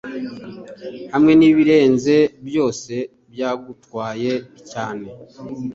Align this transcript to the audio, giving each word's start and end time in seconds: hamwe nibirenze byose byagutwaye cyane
hamwe 1.13 1.31
nibirenze 1.39 2.15
byose 2.47 2.93
byagutwaye 3.33 4.33
cyane 4.71 5.07